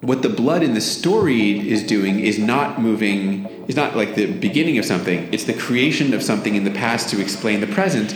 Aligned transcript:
what 0.00 0.22
the 0.22 0.28
blood 0.30 0.62
in 0.62 0.72
the 0.72 0.80
story 0.80 1.68
is 1.68 1.82
doing 1.86 2.20
is 2.20 2.38
not 2.38 2.80
moving, 2.80 3.44
is 3.68 3.76
not 3.76 3.94
like 3.94 4.14
the 4.14 4.32
beginning 4.32 4.78
of 4.78 4.84
something, 4.84 5.28
it's 5.30 5.44
the 5.44 5.52
creation 5.52 6.14
of 6.14 6.22
something 6.22 6.54
in 6.54 6.64
the 6.64 6.70
past 6.70 7.10
to 7.10 7.20
explain 7.20 7.60
the 7.60 7.66
present. 7.66 8.14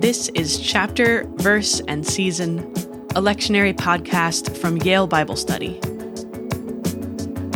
This 0.00 0.28
is 0.34 0.60
Chapter, 0.60 1.24
Verse, 1.34 1.80
and 1.88 2.06
Season, 2.06 2.60
a 3.16 3.20
lectionary 3.20 3.74
podcast 3.74 4.56
from 4.56 4.76
Yale 4.76 5.08
Bible 5.08 5.34
Study. 5.34 5.80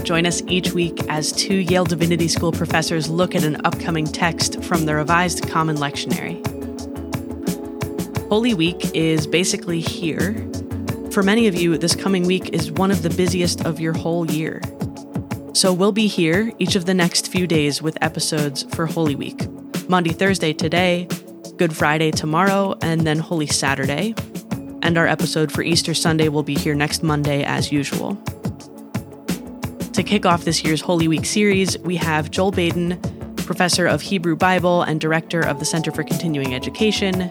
Join 0.02 0.26
us 0.26 0.42
each 0.48 0.72
week 0.72 0.98
as 1.08 1.30
two 1.30 1.54
Yale 1.54 1.84
Divinity 1.84 2.26
School 2.26 2.50
professors 2.50 3.08
look 3.08 3.36
at 3.36 3.44
an 3.44 3.64
upcoming 3.64 4.04
text 4.04 4.64
from 4.64 4.84
the 4.84 4.96
Revised 4.96 5.48
Common 5.48 5.76
Lectionary. 5.76 6.44
Holy 8.28 8.54
Week 8.54 8.90
is 8.94 9.28
basically 9.28 9.78
here. 9.78 10.51
For 11.12 11.22
many 11.22 11.46
of 11.46 11.54
you, 11.54 11.76
this 11.76 11.94
coming 11.94 12.26
week 12.26 12.54
is 12.54 12.72
one 12.72 12.90
of 12.90 13.02
the 13.02 13.10
busiest 13.10 13.66
of 13.66 13.78
your 13.78 13.92
whole 13.92 14.30
year. 14.30 14.62
So 15.52 15.70
we'll 15.70 15.92
be 15.92 16.06
here 16.06 16.50
each 16.58 16.74
of 16.74 16.86
the 16.86 16.94
next 16.94 17.28
few 17.28 17.46
days 17.46 17.82
with 17.82 17.98
episodes 18.00 18.62
for 18.74 18.86
Holy 18.86 19.14
Week. 19.14 19.46
Maundy, 19.90 20.14
Thursday 20.14 20.54
today, 20.54 21.06
Good 21.58 21.76
Friday 21.76 22.12
tomorrow, 22.12 22.78
and 22.80 23.02
then 23.02 23.18
Holy 23.18 23.46
Saturday. 23.46 24.14
And 24.80 24.96
our 24.96 25.06
episode 25.06 25.52
for 25.52 25.60
Easter 25.60 25.92
Sunday 25.92 26.30
will 26.30 26.42
be 26.42 26.54
here 26.54 26.74
next 26.74 27.02
Monday 27.02 27.44
as 27.44 27.70
usual. 27.70 28.16
To 29.92 30.02
kick 30.02 30.24
off 30.24 30.44
this 30.44 30.64
year's 30.64 30.80
Holy 30.80 31.08
Week 31.08 31.26
series, 31.26 31.76
we 31.80 31.96
have 31.96 32.30
Joel 32.30 32.52
Baden, 32.52 32.98
professor 33.36 33.86
of 33.86 34.00
Hebrew 34.00 34.34
Bible 34.34 34.80
and 34.80 34.98
director 34.98 35.40
of 35.40 35.58
the 35.58 35.66
Center 35.66 35.90
for 35.90 36.04
Continuing 36.04 36.54
Education, 36.54 37.30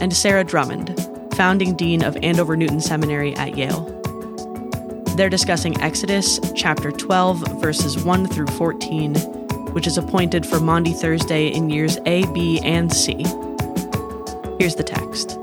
and 0.00 0.14
Sarah 0.14 0.44
Drummond, 0.44 0.96
founding 1.36 1.76
dean 1.76 2.02
of 2.02 2.16
Andover 2.22 2.56
Newton 2.56 2.80
Seminary 2.80 3.36
at 3.36 3.58
Yale. 3.58 3.84
They're 5.16 5.28
discussing 5.28 5.78
Exodus 5.82 6.40
chapter 6.54 6.90
12, 6.90 7.60
verses 7.60 8.02
1 8.02 8.26
through 8.28 8.46
14, 8.46 9.14
which 9.72 9.86
is 9.86 9.98
appointed 9.98 10.46
for 10.46 10.60
Maundy 10.60 10.94
Thursday 10.94 11.48
in 11.48 11.68
years 11.68 11.98
A, 12.06 12.24
B, 12.32 12.58
and 12.60 12.90
C. 12.90 13.22
Here's 14.58 14.76
the 14.76 14.84
text. 14.84 15.38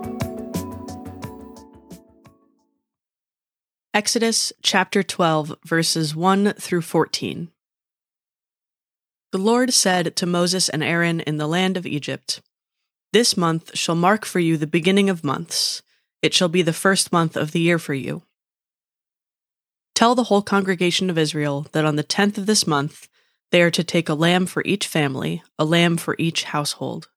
Exodus 3.93 4.51
chapter 4.63 5.03
12, 5.03 5.55
verses 5.63 6.15
1 6.15 6.53
through 6.53 6.81
14. 6.81 7.51
The 9.31 9.37
Lord 9.37 9.71
said 9.71 10.15
to 10.15 10.25
Moses 10.25 10.69
and 10.69 10.83
Aaron 10.83 11.19
in 11.19 11.37
the 11.37 11.47
land 11.47 11.77
of 11.77 11.85
Egypt, 11.85 12.41
This 13.13 13.37
month 13.37 13.77
shall 13.77 13.93
mark 13.93 14.25
for 14.25 14.39
you 14.39 14.57
the 14.57 14.65
beginning 14.65 15.07
of 15.07 15.23
months. 15.23 15.83
It 16.23 16.33
shall 16.33 16.49
be 16.49 16.63
the 16.63 16.73
first 16.73 17.11
month 17.11 17.37
of 17.37 17.51
the 17.51 17.59
year 17.59 17.77
for 17.77 17.93
you. 17.93 18.23
Tell 19.93 20.15
the 20.15 20.23
whole 20.23 20.41
congregation 20.41 21.11
of 21.11 21.17
Israel 21.19 21.67
that 21.73 21.85
on 21.85 21.95
the 21.95 22.01
tenth 22.01 22.39
of 22.39 22.47
this 22.47 22.65
month 22.65 23.07
they 23.51 23.61
are 23.61 23.69
to 23.69 23.83
take 23.83 24.09
a 24.09 24.15
lamb 24.15 24.47
for 24.47 24.63
each 24.65 24.87
family, 24.87 25.43
a 25.59 25.63
lamb 25.63 25.97
for 25.97 26.15
each 26.17 26.45
household. 26.45 27.09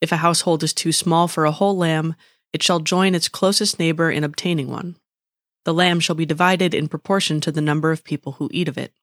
If 0.00 0.12
a 0.12 0.16
household 0.24 0.62
is 0.62 0.72
too 0.72 0.92
small 0.92 1.28
for 1.28 1.44
a 1.44 1.52
whole 1.52 1.76
lamb, 1.76 2.14
it 2.54 2.62
shall 2.62 2.80
join 2.80 3.14
its 3.14 3.28
closest 3.28 3.78
neighbor 3.78 4.10
in 4.10 4.24
obtaining 4.24 4.70
one. 4.70 4.96
The 5.66 5.74
lamb 5.74 6.00
shall 6.00 6.16
be 6.16 6.24
divided 6.24 6.72
in 6.72 6.88
proportion 6.88 7.42
to 7.42 7.52
the 7.52 7.60
number 7.60 7.92
of 7.92 8.02
people 8.02 8.32
who 8.32 8.48
eat 8.50 8.66
of 8.66 8.78
it. 8.78 8.94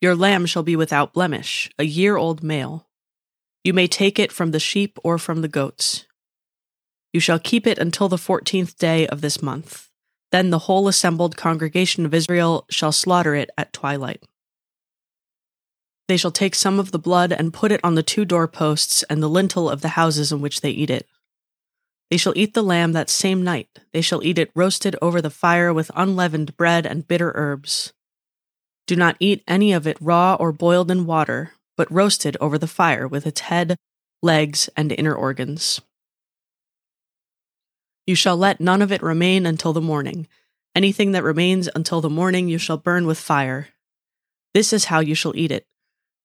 Your 0.00 0.16
lamb 0.16 0.44
shall 0.44 0.64
be 0.64 0.74
without 0.74 1.12
blemish, 1.12 1.70
a 1.78 1.84
year 1.84 2.16
old 2.16 2.42
male. 2.42 2.88
You 3.64 3.72
may 3.72 3.86
take 3.86 4.18
it 4.18 4.32
from 4.32 4.50
the 4.50 4.58
sheep 4.58 4.98
or 5.04 5.18
from 5.18 5.40
the 5.40 5.48
goats. 5.48 6.06
You 7.12 7.20
shall 7.20 7.38
keep 7.38 7.66
it 7.66 7.78
until 7.78 8.08
the 8.08 8.18
fourteenth 8.18 8.76
day 8.78 9.06
of 9.06 9.20
this 9.20 9.42
month. 9.42 9.88
Then 10.32 10.50
the 10.50 10.60
whole 10.60 10.88
assembled 10.88 11.36
congregation 11.36 12.06
of 12.06 12.14
Israel 12.14 12.66
shall 12.70 12.90
slaughter 12.90 13.34
it 13.34 13.50
at 13.56 13.72
twilight. 13.72 14.22
They 16.08 16.16
shall 16.16 16.30
take 16.30 16.54
some 16.54 16.80
of 16.80 16.90
the 16.90 16.98
blood 16.98 17.32
and 17.32 17.54
put 17.54 17.70
it 17.70 17.80
on 17.84 17.94
the 17.94 18.02
two 18.02 18.24
doorposts 18.24 19.02
and 19.04 19.22
the 19.22 19.28
lintel 19.28 19.70
of 19.70 19.82
the 19.82 19.88
houses 19.88 20.32
in 20.32 20.40
which 20.40 20.60
they 20.60 20.70
eat 20.70 20.90
it. 20.90 21.06
They 22.10 22.16
shall 22.16 22.32
eat 22.36 22.54
the 22.54 22.62
lamb 22.62 22.92
that 22.92 23.08
same 23.08 23.42
night. 23.42 23.68
They 23.92 24.00
shall 24.00 24.24
eat 24.24 24.38
it 24.38 24.50
roasted 24.54 24.96
over 25.00 25.22
the 25.22 25.30
fire 25.30 25.72
with 25.72 25.90
unleavened 25.94 26.56
bread 26.56 26.84
and 26.84 27.06
bitter 27.06 27.32
herbs. 27.34 27.92
Do 28.86 28.96
not 28.96 29.16
eat 29.20 29.44
any 29.46 29.72
of 29.72 29.86
it 29.86 29.96
raw 30.00 30.34
or 30.34 30.52
boiled 30.52 30.90
in 30.90 31.06
water, 31.06 31.52
but 31.76 31.90
roasted 31.90 32.36
over 32.40 32.58
the 32.58 32.66
fire 32.66 33.06
with 33.06 33.26
its 33.26 33.40
head, 33.42 33.76
legs, 34.22 34.68
and 34.76 34.92
inner 34.92 35.14
organs. 35.14 35.80
You 38.06 38.14
shall 38.14 38.36
let 38.36 38.60
none 38.60 38.82
of 38.82 38.92
it 38.92 39.02
remain 39.02 39.46
until 39.46 39.72
the 39.72 39.80
morning. 39.80 40.26
Anything 40.74 41.12
that 41.12 41.22
remains 41.22 41.68
until 41.74 42.00
the 42.00 42.10
morning 42.10 42.48
you 42.48 42.58
shall 42.58 42.78
burn 42.78 43.06
with 43.06 43.18
fire. 43.18 43.68
This 44.54 44.72
is 44.72 44.86
how 44.86 45.00
you 45.00 45.14
shall 45.14 45.36
eat 45.36 45.52
it 45.52 45.66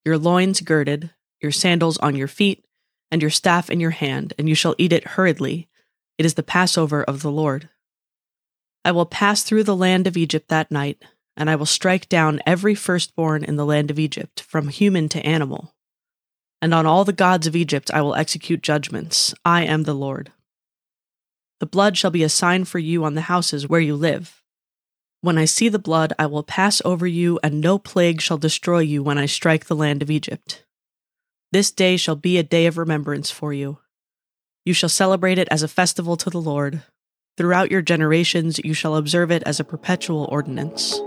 your 0.06 0.18
loins 0.18 0.62
girded, 0.62 1.10
your 1.42 1.52
sandals 1.52 1.98
on 1.98 2.16
your 2.16 2.30
feet, 2.30 2.64
and 3.12 3.22
your 3.22 3.32
staff 3.32 3.70
in 3.70 3.82
your 3.82 3.90
hand, 3.92 4.34
and 4.40 4.48
you 4.48 4.56
shall 4.56 4.74
eat 4.78 4.94
it 4.94 5.04
hurriedly 5.04 5.68
it 6.18 6.26
is 6.26 6.34
the 6.34 6.44
Passover 6.44 7.04
of 7.04 7.22
the 7.22 7.32
Lord. 7.32 7.70
I 8.84 8.92
will 8.92 9.06
pass 9.06 9.44
through 9.44 9.64
the 9.64 9.76
land 9.76 10.08
of 10.08 10.18
Egypt 10.18 10.48
that 10.50 10.72
night, 10.72 11.04
and 11.38 11.50
I 11.50 11.56
will 11.56 11.66
strike 11.66 12.10
down 12.10 12.42
every 12.46 12.76
firstborn 12.76 13.44
in 13.44 13.56
the 13.56 13.66
land 13.66 13.92
of 13.92 14.00
Egypt, 14.00 14.42
from 14.42 14.68
human 14.68 15.08
to 15.10 15.26
animal. 15.26 15.74
And 16.62 16.74
on 16.74 16.86
all 16.86 17.06
the 17.06 17.14
gods 17.14 17.48
of 17.48 17.56
Egypt 17.56 17.92
I 17.94 18.02
will 18.02 18.16
execute 18.16 18.62
judgments. 18.62 19.34
I 19.46 19.64
am 19.64 19.84
the 19.84 19.94
Lord. 19.94 20.32
The 21.60 21.66
blood 21.66 21.98
shall 21.98 22.12
be 22.12 22.24
a 22.24 22.30
sign 22.30 22.66
for 22.66 22.80
you 22.80 23.06
on 23.06 23.14
the 23.14 23.22
houses 23.22 23.68
where 23.68 23.80
you 23.80 23.96
live. 23.96 24.42
When 25.22 25.38
I 25.38 25.46
see 25.46 25.70
the 25.70 25.80
blood, 25.80 26.14
I 26.20 26.26
will 26.26 26.44
pass 26.44 26.82
over 26.84 27.08
you, 27.08 27.40
and 27.42 27.62
no 27.62 27.80
plague 27.80 28.22
shall 28.22 28.38
destroy 28.38 28.80
you 28.80 29.02
when 29.02 29.18
I 29.18 29.26
strike 29.26 29.66
the 29.66 29.76
land 29.76 30.02
of 30.02 30.12
Egypt. 30.12 30.66
This 31.52 31.72
day 31.72 31.96
shall 31.96 32.16
be 32.16 32.38
a 32.38 32.44
day 32.44 32.66
of 32.66 32.78
remembrance 32.78 33.32
for 33.32 33.54
you 33.54 33.80
you 34.68 34.74
shall 34.74 34.90
celebrate 34.90 35.38
it 35.38 35.48
as 35.50 35.64
a 35.64 35.68
festival 35.70 36.18
to 36.18 36.30
the 36.30 36.42
Lord. 36.42 36.84
Throughout 37.38 37.72
your 37.72 37.82
generations, 37.82 38.60
you 38.66 38.74
shall 38.74 38.98
observe 38.98 39.32
it 39.32 39.42
as 39.44 39.62
a 39.62 39.64
perpetual 39.64 40.28
ordinance. 40.30 41.00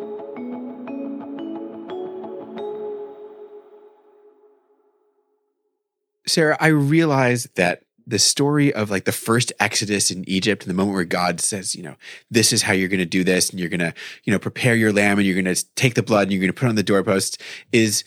Sarah, 6.31 6.57
I 6.61 6.69
realize 6.69 7.49
that 7.57 7.83
the 8.07 8.19
story 8.19 8.73
of 8.73 8.91
like 8.91 9.05
the 9.05 9.13
first 9.13 9.53
exodus 9.61 10.11
in 10.11 10.29
Egypt 10.29 10.63
and 10.63 10.71
the 10.71 10.75
moment 10.75 10.95
where 10.95 11.05
God 11.05 11.41
says, 11.41 11.77
you 11.77 11.83
know, 11.83 11.95
this 12.31 12.53
is 12.53 12.63
how 12.63 12.73
you're 12.73 12.89
going 12.89 12.99
to 12.99 13.07
do 13.07 13.23
this 13.23 13.51
and 13.51 13.61
you're 13.61 13.69
going 13.69 13.81
to, 13.81 13.95
you 14.25 14.33
know, 14.33 14.39
prepare 14.39 14.75
your 14.75 14.93
lamb 14.93 15.19
and 15.19 15.27
you're 15.27 15.41
going 15.41 15.55
to 15.55 15.65
take 15.77 15.95
the 15.95 16.03
blood 16.03 16.23
and 16.23 16.33
you're 16.33 16.41
going 16.41 16.53
to 16.53 16.59
put 16.59 16.69
on 16.69 16.75
the 16.75 16.83
doorpost 16.83 17.41
is 17.73 18.05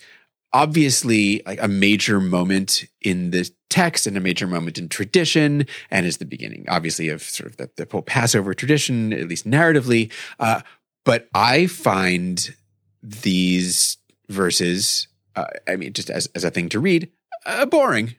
obviously 0.52 1.42
like 1.46 1.60
a 1.60 1.68
major 1.68 2.20
moment 2.20 2.84
in 3.00 3.30
the 3.30 3.50
text 3.70 4.06
and 4.06 4.16
a 4.16 4.20
major 4.20 4.46
moment 4.46 4.78
in 4.78 4.88
tradition 4.88 5.66
and 5.90 6.06
is 6.06 6.18
the 6.18 6.24
beginning 6.24 6.64
obviously 6.68 7.08
of 7.08 7.22
sort 7.22 7.50
of 7.50 7.56
the, 7.56 7.68
the 7.76 7.88
whole 7.90 8.02
passover 8.02 8.54
tradition 8.54 9.12
at 9.12 9.26
least 9.26 9.48
narratively. 9.48 10.12
Uh, 10.38 10.60
but 11.04 11.28
i 11.34 11.66
find 11.66 12.54
these 13.02 13.98
verses 14.28 15.08
uh, 15.34 15.46
i 15.66 15.74
mean 15.74 15.92
just 15.92 16.08
as, 16.08 16.28
as 16.34 16.44
a 16.44 16.50
thing 16.50 16.68
to 16.68 16.78
read 16.78 17.10
uh, 17.46 17.66
boring 17.66 18.16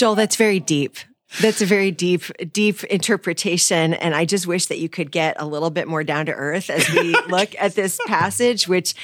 Joel, 0.00 0.14
that's 0.14 0.36
very 0.36 0.60
deep. 0.60 0.96
That's 1.42 1.60
a 1.60 1.66
very 1.66 1.90
deep, 1.90 2.22
deep 2.52 2.82
interpretation. 2.84 3.92
And 3.92 4.14
I 4.14 4.24
just 4.24 4.46
wish 4.46 4.64
that 4.66 4.78
you 4.78 4.88
could 4.88 5.12
get 5.12 5.36
a 5.38 5.46
little 5.46 5.68
bit 5.68 5.86
more 5.86 6.02
down 6.02 6.24
to 6.26 6.32
earth 6.32 6.70
as 6.70 6.90
we 6.90 7.14
look 7.28 7.54
at 7.58 7.74
this 7.74 8.00
passage, 8.06 8.66
which 8.66 8.94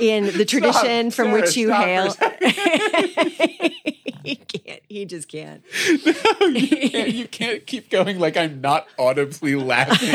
in 0.00 0.24
the 0.38 0.46
tradition 0.46 1.10
stop, 1.10 1.16
from 1.16 1.26
Sarah, 1.26 1.32
which 1.32 1.54
you 1.56 1.70
hail. 1.70 2.12
he 4.24 4.36
can't. 4.36 4.80
He 4.88 5.04
just 5.04 5.28
can't. 5.28 5.62
No, 6.40 6.46
you 6.46 6.88
can't. 6.90 7.14
You 7.14 7.28
can't 7.28 7.66
keep 7.66 7.90
going 7.90 8.18
like 8.18 8.38
I'm 8.38 8.62
not 8.62 8.88
audibly 8.98 9.54
laughing. 9.54 10.08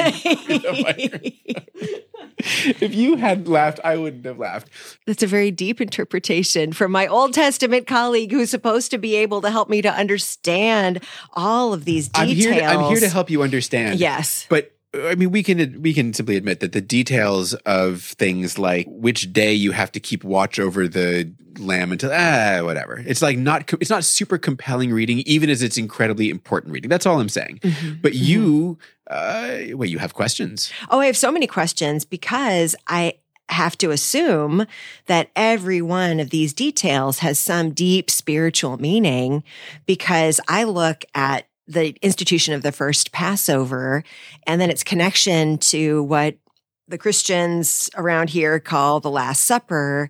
if 2.37 2.93
you 2.93 3.15
hadn't 3.15 3.47
laughed, 3.47 3.79
I 3.83 3.97
wouldn't 3.97 4.25
have 4.25 4.39
laughed. 4.39 4.69
That's 5.05 5.23
a 5.23 5.27
very 5.27 5.51
deep 5.51 5.79
interpretation 5.79 6.73
from 6.73 6.91
my 6.91 7.07
Old 7.07 7.33
Testament 7.33 7.87
colleague 7.87 8.31
who's 8.31 8.49
supposed 8.49 8.91
to 8.91 8.97
be 8.97 9.15
able 9.15 9.41
to 9.41 9.49
help 9.49 9.69
me 9.69 9.81
to 9.81 9.91
understand 9.91 11.03
all 11.33 11.73
of 11.73 11.85
these 11.85 12.09
details. 12.09 12.29
I'm 12.29 12.35
here 12.35 12.53
to, 12.53 12.65
I'm 12.65 12.89
here 12.89 12.99
to 12.99 13.09
help 13.09 13.29
you 13.29 13.41
understand. 13.41 13.99
Yes. 13.99 14.45
But 14.49 14.72
I 14.95 15.15
mean, 15.15 15.31
we 15.31 15.41
can 15.41 15.81
we 15.81 15.93
can 15.93 16.13
simply 16.13 16.35
admit 16.35 16.59
that 16.59 16.71
the 16.71 16.81
details 16.81 17.53
of 17.65 18.03
things 18.03 18.59
like 18.59 18.85
which 18.87 19.33
day 19.33 19.53
you 19.53 19.71
have 19.71 19.91
to 19.93 19.99
keep 19.99 20.23
watch 20.23 20.59
over 20.59 20.87
the 20.87 21.31
lamb 21.57 21.91
until 21.91 22.11
ah 22.13 22.59
whatever. 22.63 23.03
It's 23.05 23.21
like 23.21 23.37
not 23.37 23.71
it's 23.73 23.89
not 23.89 24.03
super 24.03 24.37
compelling 24.37 24.93
reading, 24.93 25.19
even 25.19 25.49
as 25.49 25.63
it's 25.63 25.77
incredibly 25.77 26.29
important 26.29 26.73
reading. 26.73 26.89
That's 26.89 27.05
all 27.05 27.19
I'm 27.19 27.29
saying. 27.29 27.59
Mm-hmm. 27.63 28.01
But 28.01 28.13
you, 28.13 28.77
mm-hmm. 29.09 29.73
uh, 29.73 29.77
wait, 29.77 29.89
you 29.89 29.97
have 29.97 30.13
questions? 30.13 30.71
Oh, 30.89 30.99
I 30.99 31.07
have 31.07 31.17
so 31.17 31.31
many 31.31 31.47
questions 31.47 32.05
because 32.05 32.75
I 32.87 33.15
have 33.49 33.77
to 33.79 33.91
assume 33.91 34.65
that 35.07 35.29
every 35.35 35.81
one 35.81 36.19
of 36.19 36.29
these 36.29 36.53
details 36.53 37.19
has 37.19 37.37
some 37.39 37.71
deep 37.71 38.09
spiritual 38.09 38.77
meaning 38.77 39.43
because 39.85 40.39
I 40.47 40.63
look 40.63 41.03
at 41.13 41.47
the 41.67 41.95
institution 42.01 42.53
of 42.53 42.61
the 42.61 42.71
first 42.71 43.11
Passover 43.11 44.03
and 44.45 44.59
then 44.59 44.69
its 44.69 44.83
connection 44.83 45.57
to 45.57 46.03
what 46.03 46.35
the 46.87 46.97
Christians 46.97 47.89
around 47.95 48.29
here 48.29 48.59
call 48.59 48.99
the 48.99 49.09
Last 49.09 49.45
Supper 49.45 50.09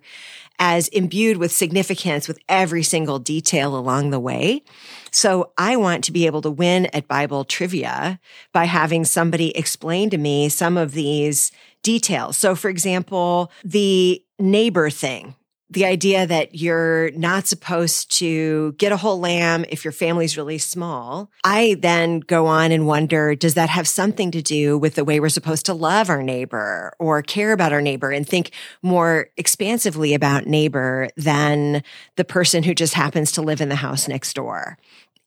as 0.58 0.88
imbued 0.88 1.36
with 1.36 1.52
significance 1.52 2.28
with 2.28 2.38
every 2.48 2.82
single 2.82 3.18
detail 3.18 3.76
along 3.76 4.10
the 4.10 4.20
way. 4.20 4.62
So 5.10 5.52
I 5.58 5.76
want 5.76 6.04
to 6.04 6.12
be 6.12 6.26
able 6.26 6.42
to 6.42 6.50
win 6.50 6.86
at 6.86 7.08
Bible 7.08 7.44
trivia 7.44 8.20
by 8.52 8.64
having 8.64 9.04
somebody 9.04 9.56
explain 9.56 10.10
to 10.10 10.18
me 10.18 10.48
some 10.48 10.76
of 10.76 10.92
these 10.92 11.52
details. 11.82 12.36
So 12.36 12.54
for 12.54 12.68
example, 12.68 13.50
the 13.64 14.22
neighbor 14.38 14.90
thing, 14.90 15.34
the 15.70 15.84
idea 15.84 16.26
that 16.26 16.54
you're 16.54 17.10
not 17.12 17.46
supposed 17.46 18.10
to 18.18 18.72
get 18.72 18.92
a 18.92 18.96
whole 18.96 19.18
lamb 19.18 19.64
if 19.70 19.84
your 19.84 19.92
family's 19.92 20.36
really 20.36 20.58
small. 20.58 21.30
I 21.42 21.76
then 21.80 22.20
go 22.20 22.46
on 22.46 22.70
and 22.70 22.86
wonder, 22.86 23.34
does 23.34 23.54
that 23.54 23.70
have 23.70 23.88
something 23.88 24.30
to 24.32 24.42
do 24.42 24.76
with 24.76 24.94
the 24.94 25.04
way 25.04 25.20
we're 25.20 25.30
supposed 25.30 25.66
to 25.66 25.74
love 25.74 26.10
our 26.10 26.22
neighbor 26.22 26.92
or 26.98 27.22
care 27.22 27.52
about 27.52 27.72
our 27.72 27.80
neighbor 27.80 28.10
and 28.10 28.28
think 28.28 28.50
more 28.82 29.28
expansively 29.36 30.12
about 30.12 30.46
neighbor 30.46 31.08
than 31.16 31.82
the 32.16 32.24
person 32.24 32.62
who 32.62 32.74
just 32.74 32.94
happens 32.94 33.32
to 33.32 33.42
live 33.42 33.60
in 33.60 33.70
the 33.70 33.76
house 33.76 34.06
next 34.06 34.34
door? 34.34 34.76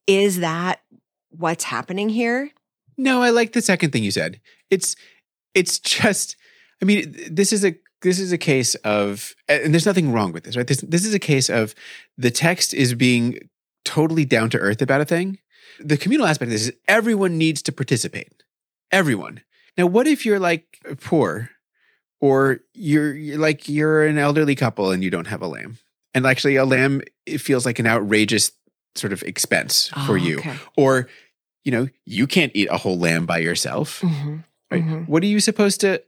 Is 0.05 0.39
that 0.39 0.81
what's 1.31 1.63
happening 1.63 2.09
here? 2.09 2.51
No, 2.95 3.21
I 3.21 3.31
like 3.31 3.53
the 3.53 3.61
second 3.61 3.91
thing 3.91 4.03
you 4.03 4.11
said. 4.11 4.39
It's 4.69 4.95
it's 5.53 5.79
just 5.79 6.35
I 6.81 6.85
mean, 6.85 7.15
this 7.29 7.51
is 7.51 7.65
a 7.65 7.75
this 8.01 8.19
is 8.19 8.31
a 8.31 8.37
case 8.37 8.75
of 8.83 9.33
and 9.47 9.73
there's 9.73 9.85
nothing 9.85 10.11
wrong 10.11 10.31
with 10.31 10.43
this, 10.43 10.55
right? 10.55 10.67
This 10.67 10.81
this 10.81 11.05
is 11.05 11.13
a 11.13 11.19
case 11.19 11.49
of 11.49 11.73
the 12.17 12.31
text 12.31 12.73
is 12.73 12.93
being 12.93 13.49
totally 13.85 14.25
down 14.25 14.49
to 14.51 14.57
earth 14.57 14.81
about 14.81 15.01
a 15.01 15.05
thing. 15.05 15.39
The 15.79 15.97
communal 15.97 16.27
aspect 16.27 16.47
of 16.49 16.53
this 16.53 16.67
is 16.67 16.73
everyone 16.87 17.37
needs 17.37 17.61
to 17.63 17.71
participate. 17.71 18.43
Everyone. 18.91 19.41
Now, 19.77 19.85
what 19.85 20.07
if 20.07 20.25
you're 20.25 20.39
like 20.39 20.79
poor 21.01 21.49
or 22.19 22.59
you're, 22.73 23.13
you're 23.13 23.37
like 23.37 23.69
you're 23.69 24.05
an 24.05 24.17
elderly 24.17 24.55
couple 24.55 24.91
and 24.91 25.03
you 25.03 25.09
don't 25.11 25.27
have 25.27 25.41
a 25.41 25.47
lamb? 25.47 25.77
And 26.13 26.25
actually 26.25 26.55
a 26.55 26.65
lamb 26.65 27.01
it 27.25 27.39
feels 27.39 27.65
like 27.65 27.77
an 27.79 27.85
outrageous 27.87 28.51
sort 28.95 29.13
of 29.13 29.21
expense 29.23 29.91
Oh, 29.95 30.05
for 30.07 30.17
you. 30.17 30.39
okay. 30.39 30.55
Or 30.75 31.07
you 31.63 31.71
know, 31.71 31.87
you 32.05 32.27
can't 32.27 32.51
eat 32.55 32.69
a 32.71 32.77
whole 32.77 32.97
lamb 32.97 33.25
by 33.25 33.39
yourself. 33.39 33.99
Mhm. 34.01 34.43
Right? 34.71 34.83
Mhm. 34.83 35.07
What 35.07 35.21
are 35.23 35.27
you 35.27 35.39
supposed 35.39 35.81
to? 35.81 36.01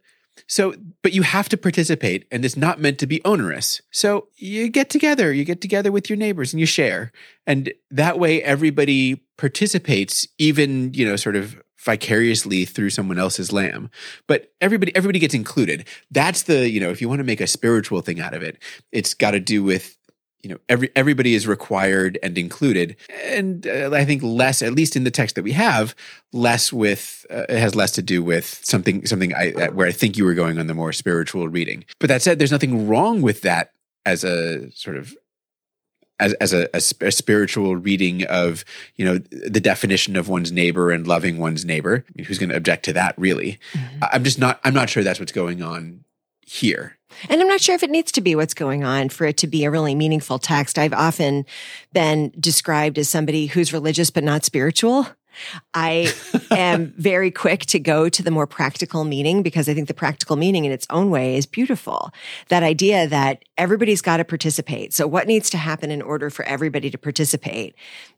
So, 0.47 0.73
but 1.01 1.13
you 1.13 1.21
have 1.21 1.49
to 1.49 1.57
participate, 1.57 2.27
and 2.31 2.43
it's 2.43 2.57
not 2.57 2.79
meant 2.79 2.99
to 2.99 3.07
be 3.07 3.23
onerous. 3.25 3.81
So 3.91 4.27
you 4.35 4.69
get 4.69 4.89
together, 4.89 5.31
you 5.33 5.45
get 5.45 5.61
together 5.61 5.91
with 5.91 6.09
your 6.09 6.17
neighbors, 6.17 6.53
and 6.53 6.59
you 6.59 6.65
share, 6.65 7.11
and 7.45 7.71
that 7.91 8.19
way 8.19 8.41
everybody 8.43 9.15
participates, 9.37 10.27
even 10.37 10.93
you 10.93 11.05
know, 11.05 11.15
sort 11.15 11.35
of 11.35 11.61
vicariously 11.79 12.65
through 12.65 12.89
someone 12.89 13.17
else's 13.17 13.53
lamb. 13.53 13.89
But 14.27 14.51
everybody, 14.59 14.95
everybody 14.95 15.19
gets 15.19 15.33
included. 15.33 15.87
That's 16.11 16.43
the 16.43 16.69
you 16.69 16.79
know, 16.79 16.89
if 16.89 17.01
you 17.01 17.09
want 17.09 17.19
to 17.19 17.25
make 17.25 17.41
a 17.41 17.47
spiritual 17.47 18.01
thing 18.01 18.19
out 18.19 18.33
of 18.33 18.43
it, 18.43 18.61
it's 18.91 19.13
got 19.13 19.31
to 19.31 19.39
do 19.39 19.63
with 19.63 19.97
you 20.41 20.49
know 20.49 20.57
every 20.69 20.89
everybody 20.95 21.35
is 21.35 21.47
required 21.47 22.17
and 22.23 22.37
included. 22.37 22.95
And 23.25 23.67
uh, 23.67 23.91
i 23.93 24.05
think 24.05 24.23
less 24.23 24.61
at 24.61 24.73
least 24.73 24.95
in 24.95 25.03
the 25.03 25.11
text 25.11 25.35
that 25.35 25.43
we 25.43 25.51
have 25.53 25.95
less 26.31 26.71
with 26.71 27.25
uh, 27.29 27.45
it 27.49 27.59
has 27.59 27.75
less 27.75 27.91
to 27.93 28.01
do 28.01 28.23
with 28.23 28.59
something 28.63 29.05
something 29.05 29.33
I, 29.33 29.51
uh, 29.53 29.71
where 29.71 29.87
i 29.87 29.91
think 29.91 30.17
you 30.17 30.25
were 30.25 30.33
going 30.33 30.57
on 30.57 30.67
the 30.67 30.73
more 30.73 30.93
spiritual 30.93 31.47
reading. 31.49 31.85
But 31.99 32.07
that 32.07 32.21
said 32.21 32.39
there's 32.39 32.51
nothing 32.51 32.87
wrong 32.87 33.21
with 33.21 33.41
that 33.41 33.71
as 34.05 34.23
a 34.23 34.71
sort 34.71 34.97
of 34.97 35.15
as, 36.21 36.33
as 36.35 36.51
a, 36.53 36.67
a, 36.73 36.81
sp- 36.83 37.03
a 37.03 37.11
spiritual 37.11 37.75
reading 37.77 38.23
of 38.25 38.65
you 38.95 39.05
know 39.05 39.17
the 39.17 39.61
definition 39.61 40.15
of 40.15 40.27
one's 40.29 40.51
neighbor 40.51 40.91
and 40.91 41.07
loving 41.07 41.37
one's 41.37 41.63
neighbor. 41.65 42.05
I 42.07 42.11
mean, 42.15 42.25
who's 42.25 42.37
going 42.39 42.49
to 42.49 42.57
object 42.57 42.85
to 42.85 42.93
that 42.93 43.15
really? 43.17 43.59
I- 44.01 44.09
i'm 44.13 44.23
just 44.23 44.39
not 44.39 44.59
i'm 44.63 44.73
not 44.73 44.89
sure 44.89 45.03
that's 45.03 45.19
what's 45.19 45.31
going 45.31 45.61
on 45.61 46.03
here 46.45 46.97
And 47.27 47.41
I'm 47.41 47.47
not 47.47 47.61
sure 47.61 47.75
if 47.75 47.83
it 47.83 47.89
needs 47.89 48.11
to 48.13 48.21
be 48.21 48.35
what's 48.35 48.53
going 48.53 48.83
on 48.83 49.09
for 49.09 49.25
it 49.25 49.37
to 49.37 49.47
be 49.47 49.65
a 49.65 49.71
really 49.71 49.95
meaningful 49.95 50.39
text. 50.39 50.77
I've 50.77 50.93
often 50.93 51.45
been 51.91 52.31
described 52.39 52.97
as 52.97 53.09
somebody 53.09 53.47
who's 53.47 53.73
religious 53.73 54.09
but 54.09 54.23
not 54.23 54.45
spiritual. 54.45 55.07
I 55.73 56.13
am 56.51 56.93
very 56.97 57.31
quick 57.31 57.65
to 57.67 57.79
go 57.79 58.09
to 58.09 58.23
the 58.23 58.31
more 58.31 58.47
practical 58.47 59.03
meaning 59.03 59.43
because 59.43 59.69
I 59.69 59.73
think 59.73 59.87
the 59.87 59.93
practical 59.93 60.35
meaning 60.35 60.65
in 60.65 60.71
its 60.71 60.87
own 60.89 61.09
way 61.09 61.35
is 61.37 61.45
beautiful. 61.45 62.11
That 62.49 62.63
idea 62.63 63.07
that 63.07 63.43
everybody's 63.57 64.01
got 64.01 64.17
to 64.17 64.25
participate. 64.25 64.93
So 64.93 65.07
what 65.07 65.27
needs 65.27 65.49
to 65.51 65.57
happen 65.57 65.91
in 65.91 66.01
order 66.01 66.29
for 66.29 66.43
everybody 66.45 66.89
to 66.89 66.97
participate? 66.97 67.75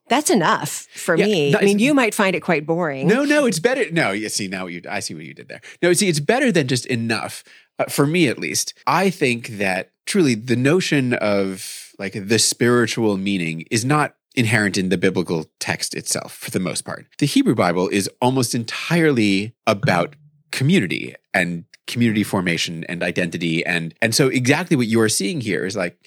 That's 0.08 0.30
enough 0.30 0.88
for 0.94 1.16
Yeah, 1.16 1.26
me. 1.26 1.56
I 1.56 1.62
mean, 1.64 1.80
you 1.80 1.94
might 1.94 2.14
find 2.14 2.36
it 2.36 2.42
quite 2.42 2.66
boring. 2.66 3.08
No, 3.08 3.24
no, 3.24 3.46
it's 3.46 3.60
better. 3.60 3.90
No, 3.92 4.12
you 4.12 4.28
see 4.30 4.48
now 4.48 4.66
you 4.66 4.82
I 4.90 5.00
see 5.00 5.14
what 5.14 5.24
you 5.24 5.34
did 5.34 5.48
there. 5.48 5.62
No, 5.82 5.94
see, 5.94 6.10
it's 6.10 6.20
better 6.20 6.52
than 6.52 6.68
just 6.68 6.86
enough 6.88 7.44
uh, 7.80 7.86
for 7.86 8.06
me 8.06 8.28
at 8.28 8.38
least. 8.38 8.74
I 8.86 9.10
think 9.10 9.48
that 9.58 9.92
truly 10.06 10.36
the 10.36 10.56
notion 10.58 11.14
of 11.14 11.94
like 11.98 12.14
the 12.14 12.40
spiritual 12.40 13.16
meaning 13.18 13.66
is 13.72 13.86
not 13.86 14.16
inherent 14.36 14.78
in 14.78 14.90
the 14.90 14.98
biblical 14.98 15.46
text 15.60 15.94
itself 15.96 16.34
for 16.34 16.52
the 16.52 16.60
most 16.60 16.86
part. 16.86 17.06
The 17.20 17.26
Hebrew 17.26 17.56
Bible 17.56 17.90
is 17.90 18.10
almost 18.22 18.56
entirely 18.56 19.54
about 19.68 20.16
community 20.52 21.16
and 21.34 21.66
community 21.88 22.24
formation 22.24 22.84
and 22.86 23.04
identity 23.04 23.66
and 23.66 23.94
and 24.02 24.14
so 24.16 24.28
exactly 24.28 24.78
what 24.78 24.88
you 24.88 25.02
are 25.02 25.10
seeing 25.10 25.42
here 25.42 25.66
is 25.66 25.76
like 25.76 25.98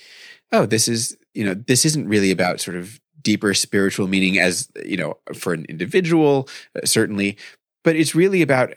oh 0.52 0.64
this 0.64 0.88
is 0.88 1.16
you 1.34 1.44
know 1.44 1.54
this 1.54 1.84
isn't 1.84 2.08
really 2.08 2.30
about 2.30 2.60
sort 2.60 2.76
of 2.76 3.00
deeper 3.20 3.52
spiritual 3.52 4.06
meaning 4.06 4.38
as 4.38 4.68
you 4.84 4.96
know 4.96 5.18
for 5.34 5.52
an 5.52 5.66
individual 5.68 6.48
uh, 6.76 6.86
certainly 6.86 7.36
but 7.82 7.96
it's 7.96 8.14
really 8.14 8.40
about 8.40 8.72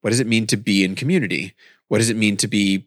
what 0.00 0.10
does 0.10 0.20
it 0.20 0.26
mean 0.26 0.46
to 0.46 0.56
be 0.56 0.84
in 0.84 0.94
community 0.94 1.54
what 1.88 1.98
does 1.98 2.10
it 2.10 2.16
mean 2.16 2.36
to 2.36 2.48
be 2.48 2.86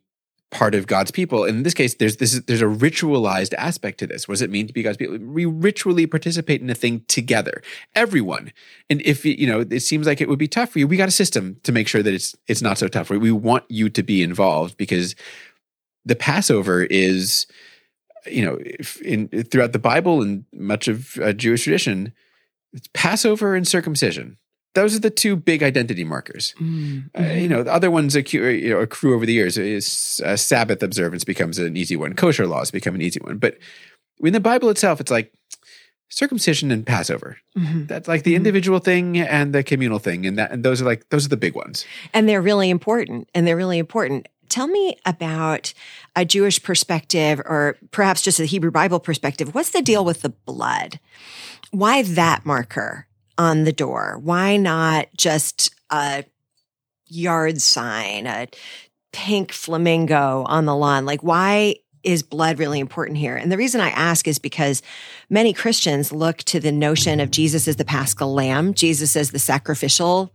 part 0.51 0.73
of 0.73 0.87
god's 0.87 1.11
people. 1.11 1.43
In 1.43 1.63
this 1.63 1.73
case 1.73 1.95
there's 1.95 2.17
this 2.17 2.39
there's 2.41 2.61
a 2.61 2.65
ritualized 2.65 3.53
aspect 3.53 3.99
to 3.99 4.07
this. 4.07 4.27
What 4.27 4.33
does 4.33 4.41
it 4.41 4.49
mean 4.49 4.67
to 4.67 4.73
be 4.73 4.81
god's 4.81 4.97
people? 4.97 5.17
We 5.17 5.45
ritually 5.45 6.07
participate 6.07 6.61
in 6.61 6.69
a 6.69 6.75
thing 6.75 7.03
together. 7.07 7.61
Everyone. 7.95 8.51
And 8.89 9.01
if 9.03 9.25
you 9.25 9.47
know 9.47 9.61
it 9.61 9.81
seems 9.81 10.07
like 10.07 10.21
it 10.21 10.29
would 10.29 10.39
be 10.39 10.47
tough 10.47 10.69
for 10.69 10.79
you 10.79 10.87
we 10.87 10.97
got 10.97 11.07
a 11.07 11.11
system 11.11 11.57
to 11.63 11.71
make 11.71 11.87
sure 11.87 12.01
that 12.01 12.13
it's 12.13 12.35
it's 12.47 12.61
not 12.61 12.77
so 12.77 12.87
tough 12.87 13.09
we 13.09 13.31
want 13.31 13.63
you 13.69 13.89
to 13.89 14.03
be 14.03 14.23
involved 14.23 14.77
because 14.77 15.15
the 16.05 16.15
passover 16.15 16.83
is 16.83 17.45
you 18.25 18.43
know 18.43 18.57
in 19.03 19.27
throughout 19.43 19.73
the 19.73 19.79
bible 19.79 20.21
and 20.21 20.45
much 20.53 20.87
of 20.87 21.17
uh, 21.19 21.31
jewish 21.33 21.63
tradition 21.63 22.13
it's 22.73 22.89
passover 22.93 23.55
and 23.55 23.67
circumcision 23.67 24.37
those 24.75 24.95
are 24.95 24.99
the 24.99 25.09
two 25.09 25.35
big 25.35 25.63
identity 25.63 26.03
markers 26.03 26.53
Mm, 26.59 27.09
uh, 27.19 27.23
you 27.33 27.47
know 27.47 27.63
the 27.63 27.73
other 27.73 27.89
ones 27.91 28.15
accrue, 28.15 28.49
you 28.49 28.69
know, 28.69 28.79
accrue 28.79 29.15
over 29.15 29.25
the 29.25 29.33
years 29.33 29.57
is 29.57 30.21
uh, 30.25 30.35
sabbath 30.35 30.83
observance 30.83 31.23
becomes 31.23 31.57
an 31.59 31.75
easy 31.77 31.95
one 31.95 32.13
kosher 32.13 32.47
laws 32.47 32.71
become 32.71 32.95
an 32.95 33.01
easy 33.01 33.19
one 33.23 33.37
but 33.37 33.57
in 34.21 34.33
the 34.33 34.39
bible 34.39 34.69
itself 34.69 34.99
it's 35.01 35.11
like 35.11 35.31
circumcision 36.11 36.71
and 36.71 36.85
passover 36.87 37.37
mhm. 37.57 37.87
that's 37.87 38.07
like 38.07 38.23
the 38.23 38.33
Mhm. 38.33 38.37
individual 38.37 38.79
thing 38.79 39.17
and 39.19 39.53
the 39.53 39.63
communal 39.63 39.99
thing 39.99 40.25
and 40.25 40.37
that 40.39 40.51
and 40.51 40.63
those 40.63 40.81
are 40.81 40.85
like 40.85 41.07
those 41.09 41.25
are 41.25 41.29
the 41.29 41.37
big 41.37 41.55
ones 41.55 41.85
And 42.13 42.27
they're 42.27 42.41
really 42.41 42.69
important. 42.69 43.29
And 43.35 43.45
they're 43.45 43.55
really 43.57 43.77
important. 43.77 44.27
Tell 44.49 44.65
me 44.67 44.97
about 45.05 45.73
a 46.15 46.25
Jewish 46.25 46.61
perspective, 46.63 47.39
or 47.45 47.77
perhaps 47.91 48.23
just 48.23 48.39
a 48.39 48.45
Hebrew 48.45 48.71
Bible 48.71 48.99
perspective. 48.99 49.53
What's 49.53 49.69
the 49.69 49.83
deal 49.83 50.03
with 50.03 50.23
the 50.23 50.29
blood? 50.29 50.99
Why 51.69 52.01
that 52.01 52.45
marker 52.47 53.05
on 53.39 53.63
the 53.63 53.71
door? 53.71 54.19
Why 54.21 54.57
not 54.57 55.07
just 55.17 55.73
a 55.89 56.25
yard 57.07 57.61
sign, 57.61 58.27
a 58.27 58.47
pink 59.11 59.51
flamingo 59.51 60.43
on 60.45 60.65
the 60.65 60.75
lawn? 60.75 61.05
Like, 61.05 61.23
why 61.23 61.77
is 62.03 62.21
blood 62.21 62.59
really 62.59 62.79
important 62.79 63.17
here? 63.17 63.35
And 63.35 63.51
the 63.51 63.57
reason 63.57 63.81
I 63.81 63.89
ask 63.89 64.27
is 64.27 64.39
because 64.39 64.81
many 65.29 65.53
Christians 65.53 66.11
look 66.11 66.37
to 66.39 66.59
the 66.59 66.71
notion 66.71 67.19
of 67.19 67.31
Jesus 67.31 67.67
as 67.67 67.77
the 67.77 67.85
paschal 67.85 68.33
lamb, 68.33 68.73
Jesus 68.73 69.15
as 69.15 69.31
the 69.31 69.39
sacrificial 69.39 70.31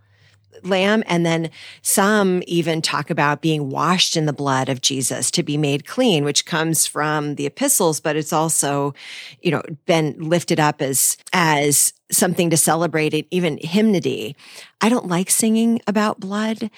lamb. 0.64 1.02
And 1.06 1.25
then 1.25 1.50
some 1.83 2.42
even 2.47 2.83
talk 2.83 3.11
about 3.11 3.42
being 3.42 3.71
washed 3.71 4.16
in 4.16 4.26
the 4.26 4.33
blood 4.33 4.68
of 4.68 4.80
Jesus 4.80 5.30
to 5.33 5.42
be 5.42 5.56
made 5.56 5.87
clean, 5.87 6.25
which 6.25 6.47
comes 6.47 6.87
from 6.87 7.37
the 7.37 7.47
epistles, 7.47 8.00
but 8.00 8.16
it's 8.16 8.33
also, 8.33 8.94
you 9.42 9.50
know, 9.50 9.62
been 9.87 10.14
lifted 10.18 10.59
up 10.61 10.83
as, 10.83 11.16
as 11.33 11.92
something 12.11 12.50
to 12.50 12.56
celebrate 12.56 13.14
it, 13.14 13.26
even 13.30 13.59
hymnody. 13.62 14.37
I 14.80 14.88
don't 14.88 15.09
like 15.09 15.30
singing 15.30 15.80
about 15.87 16.21
blood, 16.21 16.71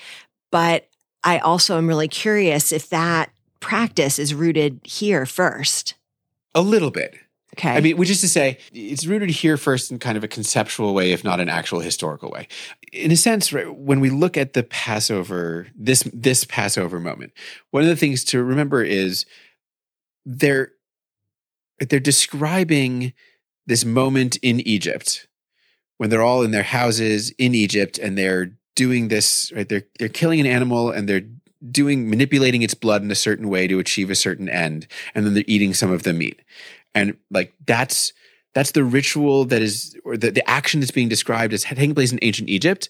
but 0.50 0.88
I 1.24 1.38
also 1.38 1.76
am 1.78 1.88
really 1.88 2.08
curious 2.08 2.72
if 2.72 2.88
that 2.90 3.30
practice 3.60 4.18
is 4.18 4.34
rooted 4.34 4.80
here 4.84 5.26
first. 5.26 5.94
a 6.54 6.62
little 6.62 6.90
bit 6.90 7.18
Okay. 7.58 7.70
I 7.70 7.80
mean, 7.80 7.96
which 7.96 8.10
is 8.10 8.20
to 8.20 8.28
say, 8.28 8.58
it's 8.74 9.06
rooted 9.06 9.30
here 9.30 9.56
first 9.56 9.90
in 9.90 9.98
kind 9.98 10.18
of 10.18 10.24
a 10.24 10.28
conceptual 10.28 10.92
way, 10.92 11.12
if 11.12 11.24
not 11.24 11.40
an 11.40 11.48
actual 11.48 11.80
historical 11.80 12.30
way. 12.30 12.48
In 12.92 13.10
a 13.10 13.16
sense, 13.16 13.50
right, 13.50 13.74
when 13.74 14.00
we 14.00 14.10
look 14.10 14.36
at 14.36 14.52
the 14.52 14.62
Passover, 14.62 15.68
this 15.74 16.02
this 16.12 16.44
Passover 16.44 17.00
moment, 17.00 17.32
one 17.70 17.82
of 17.82 17.88
the 17.88 17.96
things 17.96 18.24
to 18.24 18.42
remember 18.44 18.82
is 18.82 19.24
they're 20.26 20.72
they're 21.78 21.98
describing 21.98 23.14
this 23.66 23.84
moment 23.84 24.36
in 24.42 24.60
Egypt 24.60 25.26
when 25.96 26.10
they're 26.10 26.22
all 26.22 26.42
in 26.42 26.50
their 26.50 26.62
houses 26.62 27.30
in 27.38 27.54
Egypt 27.54 27.98
and 27.98 28.18
they're 28.18 28.52
doing 28.74 29.08
this, 29.08 29.50
right? 29.56 29.68
They're 29.68 29.86
they're 29.98 30.08
killing 30.10 30.40
an 30.40 30.46
animal 30.46 30.90
and 30.90 31.08
they're 31.08 31.24
doing 31.70 32.08
manipulating 32.08 32.62
its 32.62 32.74
blood 32.74 33.02
in 33.02 33.10
a 33.10 33.14
certain 33.14 33.48
way 33.48 33.66
to 33.66 33.78
achieve 33.78 34.10
a 34.10 34.14
certain 34.14 34.48
end, 34.48 34.86
and 35.14 35.24
then 35.24 35.34
they're 35.34 35.44
eating 35.46 35.72
some 35.72 35.90
of 35.90 36.02
the 36.02 36.12
meat. 36.12 36.42
And 36.94 37.16
like 37.30 37.52
that's 37.66 38.12
that's 38.54 38.70
the 38.70 38.84
ritual 38.84 39.44
that 39.46 39.60
is 39.60 39.94
or 40.04 40.16
the, 40.16 40.30
the 40.30 40.48
action 40.48 40.80
that's 40.80 40.90
being 40.90 41.08
described 41.08 41.52
as 41.52 41.62
taking 41.62 41.94
place 41.94 42.12
in 42.12 42.18
ancient 42.22 42.48
Egypt. 42.48 42.88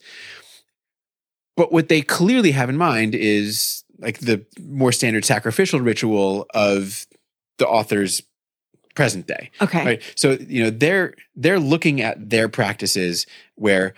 But 1.57 1.73
what 1.73 1.89
they 1.89 2.03
clearly 2.03 2.53
have 2.53 2.69
in 2.69 2.77
mind 2.77 3.15
is 3.15 3.83
like 3.99 4.19
the 4.19 4.45
more 4.61 4.93
standard 4.93 5.25
sacrificial 5.25 5.81
ritual 5.81 6.47
of 6.55 7.07
the 7.59 7.67
author's 7.67 8.23
present 8.95 9.27
day. 9.27 9.51
Okay. 9.61 9.85
Right. 9.85 10.03
So, 10.15 10.33
you 10.33 10.63
know, 10.63 10.71
they're 10.71 11.15
they're 11.35 11.61
looking 11.61 12.01
at 12.01 12.31
their 12.31 12.49
practices 12.49 13.27
where 13.55 13.95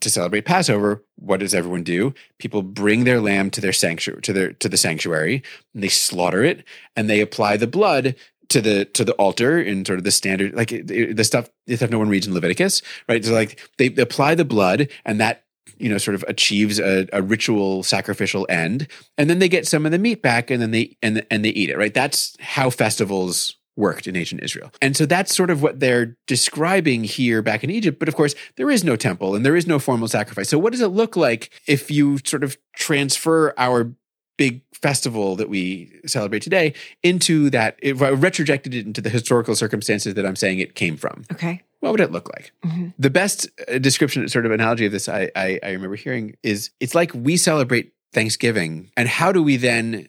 to 0.00 0.10
celebrate 0.10 0.44
Passover, 0.44 1.02
what 1.16 1.40
does 1.40 1.54
everyone 1.54 1.82
do? 1.82 2.12
People 2.38 2.62
bring 2.62 3.04
their 3.04 3.20
lamb 3.20 3.50
to 3.50 3.60
their 3.60 3.72
sanctuary 3.72 4.20
to 4.22 4.32
their 4.32 4.52
to 4.54 4.68
the 4.68 4.76
sanctuary, 4.76 5.42
and 5.74 5.82
they 5.82 5.88
slaughter 5.88 6.44
it 6.44 6.64
and 6.96 7.08
they 7.08 7.20
apply 7.20 7.56
the 7.56 7.66
blood 7.66 8.14
to 8.50 8.60
the 8.60 8.84
to 8.86 9.04
the 9.04 9.12
altar 9.14 9.60
in 9.60 9.84
sort 9.84 9.98
of 9.98 10.04
the 10.04 10.10
standard 10.10 10.54
like 10.54 10.68
the 10.68 11.24
stuff 11.24 11.50
the 11.66 11.76
stuff 11.76 11.90
no 11.90 11.98
one 11.98 12.08
reads 12.08 12.26
in 12.26 12.34
Leviticus, 12.34 12.82
right? 13.08 13.24
So 13.24 13.32
like 13.32 13.60
they 13.78 13.86
apply 13.86 14.34
the 14.34 14.44
blood 14.44 14.88
and 15.04 15.20
that 15.20 15.44
you 15.76 15.88
know 15.88 15.98
sort 15.98 16.14
of 16.14 16.24
achieves 16.26 16.78
a, 16.78 17.06
a, 17.12 17.22
ritual 17.22 17.82
sacrificial 17.82 18.46
end 18.48 18.88
and 19.16 19.28
then 19.28 19.38
they 19.38 19.48
get 19.48 19.66
some 19.66 19.84
of 19.84 19.92
the 19.92 19.98
meat 19.98 20.22
back 20.22 20.50
and 20.50 20.60
then 20.62 20.70
they 20.70 20.96
and 21.02 21.24
and 21.30 21.44
they 21.44 21.50
eat 21.50 21.68
it 21.68 21.76
right 21.76 21.94
that's 21.94 22.34
how 22.40 22.70
festivals 22.70 23.58
worked 23.78 24.08
in 24.08 24.16
ancient 24.16 24.42
Israel. 24.42 24.72
And 24.82 24.96
so 24.96 25.06
that's 25.06 25.34
sort 25.34 25.50
of 25.50 25.62
what 25.62 25.78
they're 25.78 26.16
describing 26.26 27.04
here 27.04 27.40
back 27.42 27.62
in 27.62 27.70
Egypt. 27.70 28.00
But 28.00 28.08
of 28.08 28.16
course, 28.16 28.34
there 28.56 28.68
is 28.68 28.82
no 28.82 28.96
temple 28.96 29.36
and 29.36 29.46
there 29.46 29.56
is 29.56 29.68
no 29.68 29.78
formal 29.78 30.08
sacrifice. 30.08 30.48
So 30.48 30.58
what 30.58 30.72
does 30.72 30.80
it 30.80 30.88
look 30.88 31.16
like 31.16 31.50
if 31.68 31.90
you 31.90 32.18
sort 32.24 32.42
of 32.42 32.58
transfer 32.74 33.54
our 33.56 33.92
big 34.38 34.62
festival 34.72 35.36
that 35.36 35.50
we 35.50 36.00
celebrate 36.06 36.40
today 36.40 36.72
into 37.02 37.50
that, 37.50 37.78
if 37.82 38.00
I 38.00 38.12
retrojected 38.12 38.68
it 38.68 38.86
into 38.86 39.02
the 39.02 39.10
historical 39.10 39.54
circumstances 39.54 40.14
that 40.14 40.24
I'm 40.24 40.36
saying 40.36 40.60
it 40.60 40.74
came 40.74 40.96
from? 40.96 41.24
Okay. 41.30 41.62
What 41.80 41.92
would 41.92 42.00
it 42.00 42.10
look 42.10 42.28
like? 42.30 42.52
Mm-hmm. 42.64 42.88
The 42.98 43.10
best 43.10 43.48
uh, 43.68 43.78
description, 43.78 44.26
sort 44.28 44.46
of 44.46 44.52
analogy 44.52 44.86
of 44.86 44.92
this 44.92 45.08
I, 45.08 45.30
I, 45.36 45.60
I 45.62 45.70
remember 45.72 45.96
hearing 45.96 46.36
is 46.42 46.70
it's 46.80 46.94
like 46.94 47.12
we 47.12 47.36
celebrate 47.36 47.92
Thanksgiving. 48.14 48.90
And 48.96 49.08
how 49.08 49.32
do 49.32 49.42
we 49.42 49.56
then 49.58 50.08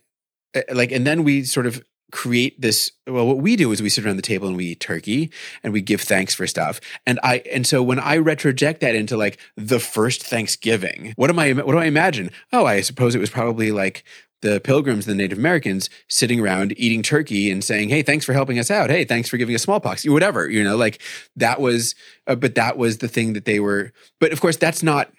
uh, 0.56 0.62
like 0.72 0.92
and 0.92 1.06
then 1.06 1.24
we 1.24 1.44
sort 1.44 1.66
of 1.66 1.84
create 2.12 2.60
this 2.60 2.92
well 3.08 3.26
what 3.26 3.38
we 3.38 3.56
do 3.56 3.72
is 3.72 3.82
we 3.82 3.90
sit 3.90 4.06
around 4.06 4.16
the 4.16 4.22
table 4.22 4.48
and 4.48 4.58
we 4.58 4.66
eat 4.66 4.80
turkey 4.80 5.32
and 5.64 5.74
we 5.74 5.82
give 5.82 6.02
thanks 6.02 6.34
for 6.34 6.48
stuff. 6.48 6.80
And 7.06 7.20
i 7.24 7.40
and 7.52 7.66
so 7.66 7.84
when 7.84 8.00
i 8.00 8.18
retroject 8.18 8.80
that 8.80 8.96
into 8.96 9.18
like 9.18 9.40
the 9.56 9.80
first 9.80 10.24
thanksgiving 10.24 11.14
what 11.16 11.30
am 11.30 11.40
i 11.40 11.54
what 11.54 11.72
do 11.72 11.78
i 11.78 11.86
imagine? 11.86 12.32
Oh 12.52 12.66
i 12.66 12.82
suppose 12.82 13.16
it 13.16 13.20
was 13.20 13.30
probably 13.30 13.72
like 13.72 14.04
the 14.42 14.62
pilgrims 14.62 15.06
the 15.06 15.14
native 15.14 15.38
americans 15.38 15.90
sitting 16.08 16.40
around 16.40 16.74
eating 16.78 17.04
turkey 17.04 17.52
and 17.52 17.64
saying 17.64 17.90
hey 17.90 18.02
thanks 18.02 18.26
for 18.26 18.34
helping 18.34 18.58
us 18.58 18.72
out. 18.72 18.90
Hey 18.90 19.04
thanks 19.04 19.30
for 19.30 19.38
giving 19.38 19.56
us 19.56 19.64
smallpox 19.64 20.08
whatever 20.08 20.50
you 20.50 20.64
know 20.64 20.78
like 20.78 21.02
that 21.36 21.62
was 21.62 21.96
uh, 22.28 22.36
but 22.36 22.56
that 22.56 22.78
was 22.78 23.00
the 23.00 23.08
thing 23.08 23.34
that 23.34 23.46
they 23.46 23.60
were 23.60 23.92
but 24.20 24.32
of 24.32 24.42
course 24.42 24.58
that's 24.58 24.82
not 24.82 25.12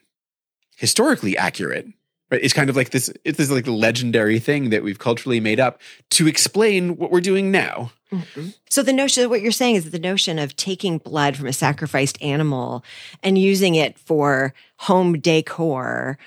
historically 0.77 1.37
accurate 1.37 1.87
Right? 2.31 2.41
It's 2.43 2.55
kind 2.55 2.71
of 2.71 2.77
like 2.77 2.91
this, 2.91 3.13
it's 3.25 3.39
this 3.39 3.51
like 3.51 3.67
legendary 3.67 4.39
thing 4.39 4.71
that 4.71 4.83
we've 4.83 4.99
culturally 4.99 5.41
made 5.41 5.59
up 5.59 5.81
to 6.11 6.29
explain 6.29 6.97
what 6.97 7.11
we're 7.11 7.21
doing 7.21 7.51
now. 7.51 7.93
Mm-hmm. 8.13 8.51
So 8.69 8.83
the 8.83 8.93
notion, 8.93 9.29
what 9.29 9.41
you're 9.41 9.53
saying 9.53 9.77
is 9.77 9.85
that 9.85 9.91
the 9.91 9.99
notion 9.99 10.39
of 10.39 10.57
taking 10.57 10.99
blood 10.99 11.37
from 11.37 11.47
a 11.47 11.53
sacrificed 11.53 12.21
animal 12.23 12.85
and 13.23 13.37
using 13.37 13.75
it 13.75 13.99
for 13.99 14.55
home 14.77 15.19
decor 15.19 16.19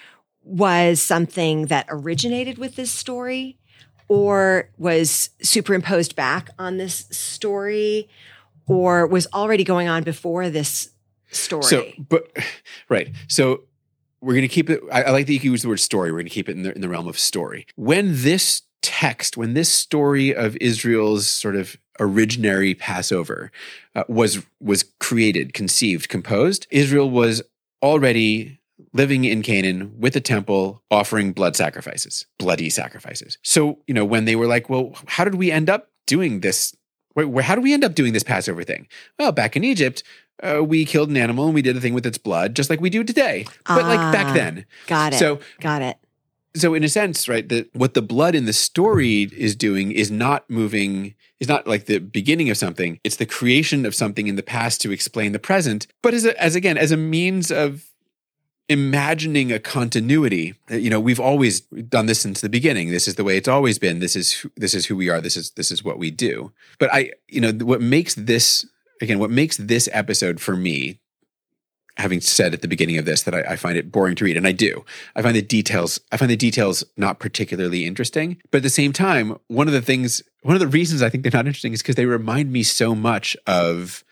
was 0.43 1.01
something 1.01 1.67
that 1.67 1.85
originated 1.89 2.57
with 2.57 2.75
this 2.75 2.91
story 2.91 3.57
or 4.09 4.69
was 4.77 5.29
superimposed 5.41 6.15
back 6.15 6.49
on 6.59 6.77
this 6.77 7.05
story 7.11 8.09
or 8.67 9.07
was 9.07 9.27
already 9.33 9.63
going 9.63 9.87
on 9.87 10.03
before 10.03 10.49
this 10.49 10.89
story. 11.31 11.63
So, 11.63 11.85
but 11.97 12.29
right. 12.89 13.09
So 13.27 13.63
we're 14.23 14.33
going 14.33 14.41
to 14.43 14.47
keep 14.47 14.69
it. 14.69 14.81
I, 14.91 15.03
I, 15.03 15.11
like 15.11 15.27
that 15.27 15.33
you 15.33 15.51
use 15.51 15.61
the 15.61 15.69
word 15.69 15.79
story. 15.79 16.11
We're 16.11 16.19
going 16.19 16.25
to 16.25 16.31
keep 16.31 16.47
it 16.47 16.55
in 16.55 16.63
the, 16.63 16.73
in 16.73 16.81
the 16.81 16.89
realm 16.89 17.07
of 17.07 17.19
story. 17.19 17.67
When 17.75 18.11
this 18.23 18.61
text, 18.81 19.35
when 19.37 19.53
this 19.53 19.69
story 19.69 20.33
of 20.33 20.55
Israel's 20.57 21.27
sort 21.27 21.55
of 21.55 21.77
originary 21.99 22.77
Passover 22.77 23.51
uh, 23.95 24.03
was 24.07 24.45
was 24.59 24.85
created, 24.99 25.53
conceived, 25.53 26.09
composed, 26.09 26.67
Israel 26.71 27.09
was 27.09 27.41
already 27.81 28.59
living 28.93 29.25
in 29.25 29.41
Canaan 29.41 29.93
with 29.99 30.15
a 30.15 30.21
temple 30.21 30.81
offering 30.89 31.33
blood 31.33 31.55
sacrifices, 31.55 32.25
bloody 32.39 32.69
sacrifices. 32.69 33.37
So, 33.43 33.79
you 33.87 33.93
know, 33.93 34.05
when 34.05 34.25
they 34.25 34.35
were 34.35 34.47
like, 34.47 34.69
well, 34.69 34.95
how 35.05 35.23
did 35.23 35.35
we 35.35 35.51
end 35.51 35.69
up 35.69 35.89
doing 36.07 36.39
this? 36.39 36.75
Where, 37.13 37.43
how 37.43 37.55
do 37.55 37.61
we 37.61 37.73
end 37.73 37.83
up 37.83 37.93
doing 37.93 38.13
this 38.13 38.23
Passover 38.23 38.63
thing? 38.63 38.87
Well, 39.19 39.31
back 39.31 39.55
in 39.55 39.63
Egypt, 39.63 40.03
uh, 40.41 40.63
we 40.63 40.85
killed 40.85 41.09
an 41.09 41.17
animal 41.17 41.45
and 41.45 41.53
we 41.53 41.61
did 41.61 41.77
a 41.77 41.81
thing 41.81 41.93
with 41.93 42.05
its 42.05 42.17
blood, 42.17 42.55
just 42.55 42.69
like 42.69 42.81
we 42.81 42.89
do 42.89 43.03
today, 43.03 43.45
but 43.65 43.85
like 43.85 43.99
back 44.13 44.27
ah, 44.27 44.33
then. 44.33 44.65
Got 44.87 45.13
it. 45.13 45.19
So 45.19 45.39
got 45.59 45.81
it. 45.81 45.97
So 46.55 46.73
in 46.73 46.83
a 46.83 46.89
sense, 46.89 47.27
right, 47.27 47.47
that 47.49 47.75
what 47.75 47.95
the 47.95 48.01
blood 48.01 48.35
in 48.35 48.45
the 48.45 48.53
story 48.53 49.23
is 49.23 49.55
doing 49.55 49.91
is 49.91 50.11
not 50.11 50.47
moving, 50.49 51.15
is 51.39 51.47
not 51.47 51.65
like 51.67 51.85
the 51.85 51.97
beginning 51.97 52.49
of 52.49 52.57
something. 52.57 52.99
It's 53.03 53.15
the 53.15 53.25
creation 53.25 53.85
of 53.85 53.95
something 53.95 54.27
in 54.27 54.35
the 54.35 54.43
past 54.43 54.79
to 54.81 54.91
explain 54.91 55.31
the 55.31 55.39
present, 55.39 55.87
but 56.01 56.13
as 56.13 56.25
a, 56.25 56.39
as 56.41 56.55
again 56.55 56.77
as 56.77 56.91
a 56.91 56.97
means 56.97 57.51
of 57.51 57.89
imagining 58.69 59.51
a 59.51 59.59
continuity 59.59 60.53
you 60.69 60.89
know 60.89 60.99
we've 60.99 61.19
always 61.19 61.59
done 61.59 62.05
this 62.05 62.21
since 62.21 62.39
the 62.39 62.47
beginning 62.47 62.91
this 62.91 63.09
is 63.09 63.15
the 63.15 63.23
way 63.23 63.35
it's 63.35 63.49
always 63.49 63.77
been 63.77 63.99
this 63.99 64.15
is 64.15 64.45
this 64.55 64.73
is 64.73 64.85
who 64.85 64.95
we 64.95 65.09
are 65.09 65.19
this 65.19 65.35
is 65.35 65.51
this 65.51 65.69
is 65.69 65.83
what 65.83 65.99
we 65.99 66.09
do 66.09 66.49
but 66.79 66.89
i 66.93 67.11
you 67.27 67.41
know 67.41 67.51
what 67.65 67.81
makes 67.81 68.15
this 68.15 68.65
again, 69.03 69.19
what 69.19 69.29
makes 69.29 69.57
this 69.57 69.87
episode 69.91 70.39
for 70.39 70.55
me, 70.55 70.99
having 71.97 72.21
said 72.21 72.53
at 72.53 72.61
the 72.61 72.67
beginning 72.67 72.97
of 72.97 73.05
this 73.05 73.21
that 73.23 73.35
I, 73.35 73.41
I, 73.51 73.55
find 73.55 73.77
it 73.77 73.91
boring 73.91 74.15
to 74.15 74.25
read, 74.25 74.37
and 74.37 74.47
I 74.47 74.51
do, 74.51 74.83
I 75.15 75.21
find 75.21 75.35
the 75.35 75.41
details, 75.41 75.99
I 76.11 76.17
find 76.17 76.31
the 76.31 76.35
details 76.35 76.83
not 76.97 77.19
particularly 77.19 77.85
interesting. 77.85 78.41
But 78.49 78.57
at 78.57 78.63
the 78.63 78.69
same 78.69 78.93
time, 78.93 79.37
one 79.47 79.67
of 79.67 79.73
the 79.73 79.81
things, 79.81 80.23
one 80.41 80.55
of 80.55 80.59
the 80.59 80.67
reasons 80.67 81.03
I 81.03 81.09
think 81.09 81.23
they're 81.23 81.31
not 81.31 81.45
interesting 81.45 81.73
is 81.73 81.81
because 81.81 81.95
they 81.95 82.05
remind 82.05 82.51
me 82.51 82.63
so 82.63 82.95
much 82.95 83.37
of 83.45 84.03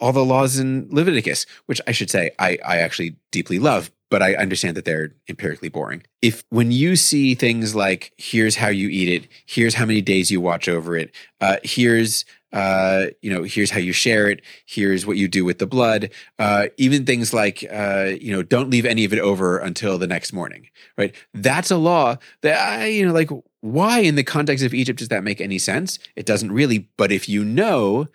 all 0.00 0.12
the 0.12 0.24
laws 0.24 0.58
in 0.58 0.88
Leviticus, 0.90 1.46
which 1.66 1.80
I 1.86 1.92
should 1.92 2.10
say 2.10 2.30
I, 2.38 2.58
I 2.64 2.78
actually 2.78 3.16
deeply 3.30 3.58
love, 3.58 3.90
but 4.10 4.22
I 4.22 4.34
understand 4.34 4.76
that 4.76 4.84
they're 4.84 5.14
empirically 5.28 5.68
boring. 5.68 6.02
If 6.22 6.42
when 6.50 6.72
you 6.72 6.96
see 6.96 7.34
things 7.34 7.74
like 7.74 8.12
here's 8.16 8.56
how 8.56 8.68
you 8.68 8.88
eat 8.88 9.08
it, 9.08 9.28
here's 9.46 9.74
how 9.74 9.86
many 9.86 10.00
days 10.00 10.30
you 10.30 10.40
watch 10.40 10.68
over 10.68 10.96
it, 10.96 11.14
uh, 11.40 11.56
here's 11.62 12.24
uh, 12.52 13.06
you 13.22 13.32
know, 13.32 13.44
here's 13.44 13.70
how 13.70 13.78
you 13.78 13.92
share 13.92 14.28
it. 14.28 14.42
Here's 14.66 15.06
what 15.06 15.16
you 15.16 15.28
do 15.28 15.44
with 15.44 15.58
the 15.58 15.66
blood. 15.66 16.10
Uh, 16.38 16.66
even 16.78 17.06
things 17.06 17.32
like, 17.32 17.64
uh, 17.72 18.10
you 18.20 18.32
know, 18.32 18.42
don't 18.42 18.70
leave 18.70 18.84
any 18.84 19.04
of 19.04 19.12
it 19.12 19.20
over 19.20 19.58
until 19.58 19.98
the 19.98 20.06
next 20.06 20.32
morning, 20.32 20.68
right? 20.98 21.14
That's 21.32 21.70
a 21.70 21.76
law 21.76 22.16
that 22.42 22.58
I, 22.58 22.86
you 22.86 23.06
know, 23.06 23.12
like, 23.12 23.30
why 23.60 24.00
in 24.00 24.16
the 24.16 24.24
context 24.24 24.64
of 24.64 24.74
Egypt 24.74 24.98
does 24.98 25.08
that 25.08 25.22
make 25.22 25.40
any 25.40 25.58
sense? 25.58 25.98
It 26.16 26.26
doesn't 26.26 26.50
really. 26.50 26.88
But 26.96 27.12
if 27.12 27.28
you 27.28 27.44
know 27.44 28.08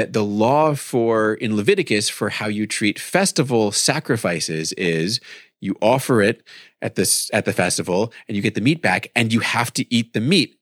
that 0.00 0.14
the 0.14 0.24
law 0.24 0.74
for 0.74 1.34
in 1.34 1.54
Leviticus 1.54 2.08
for 2.08 2.30
how 2.30 2.46
you 2.46 2.66
treat 2.66 2.98
festival 2.98 3.70
sacrifices 3.70 4.72
is 4.72 5.20
you 5.60 5.76
offer 5.82 6.22
it 6.22 6.42
at 6.80 6.94
this 6.94 7.30
at 7.34 7.44
the 7.44 7.52
festival 7.52 8.10
and 8.26 8.34
you 8.34 8.42
get 8.42 8.54
the 8.54 8.62
meat 8.62 8.80
back 8.80 9.08
and 9.14 9.30
you 9.30 9.40
have 9.40 9.70
to 9.74 9.84
eat 9.94 10.14
the 10.14 10.20
meat 10.20 10.58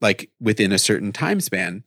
like 0.00 0.30
within 0.40 0.70
a 0.70 0.78
certain 0.78 1.10
time 1.10 1.40
span. 1.40 1.82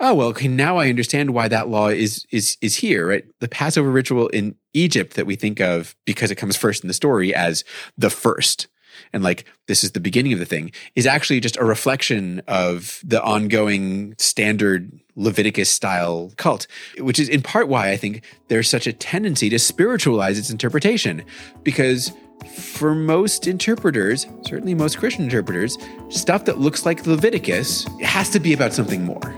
Oh 0.00 0.12
well 0.12 0.28
okay 0.28 0.48
now 0.48 0.76
i 0.78 0.88
understand 0.88 1.32
why 1.32 1.46
that 1.46 1.68
law 1.68 1.86
is 1.86 2.26
is 2.32 2.58
is 2.60 2.74
here 2.74 3.06
right? 3.06 3.24
The 3.38 3.48
passover 3.48 3.88
ritual 3.88 4.26
in 4.30 4.56
egypt 4.74 5.14
that 5.14 5.24
we 5.24 5.36
think 5.36 5.60
of 5.60 5.94
because 6.04 6.32
it 6.32 6.34
comes 6.34 6.56
first 6.56 6.82
in 6.82 6.88
the 6.88 6.94
story 6.94 7.32
as 7.32 7.62
the 7.96 8.10
first 8.10 8.66
and 9.12 9.22
like 9.22 9.44
this 9.66 9.82
is 9.82 9.92
the 9.92 10.00
beginning 10.00 10.32
of 10.32 10.38
the 10.38 10.46
thing 10.46 10.70
is 10.94 11.06
actually 11.06 11.40
just 11.40 11.56
a 11.56 11.64
reflection 11.64 12.42
of 12.46 13.00
the 13.04 13.22
ongoing 13.22 14.14
standard 14.18 14.90
leviticus 15.16 15.68
style 15.68 16.32
cult 16.36 16.66
which 16.98 17.18
is 17.18 17.28
in 17.28 17.42
part 17.42 17.68
why 17.68 17.90
i 17.90 17.96
think 17.96 18.22
there's 18.48 18.68
such 18.68 18.86
a 18.86 18.92
tendency 18.92 19.48
to 19.48 19.58
spiritualize 19.58 20.38
its 20.38 20.50
interpretation 20.50 21.24
because 21.62 22.12
for 22.44 22.94
most 22.94 23.46
interpreters, 23.46 24.26
certainly 24.42 24.74
most 24.74 24.98
Christian 24.98 25.24
interpreters, 25.24 25.78
stuff 26.10 26.44
that 26.44 26.58
looks 26.58 26.86
like 26.86 27.06
Leviticus 27.06 27.86
has 28.02 28.30
to 28.30 28.40
be 28.40 28.52
about 28.52 28.72
something 28.72 29.04
more 29.04 29.34